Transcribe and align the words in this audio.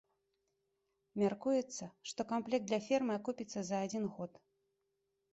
Мяркуецца, 1.23 1.85
што 2.11 2.21
камплект 2.31 2.65
для 2.71 2.79
фермы 2.87 3.13
акупіцца 3.19 3.59
за 3.69 3.77
адзін 3.89 4.09
год. 4.17 4.31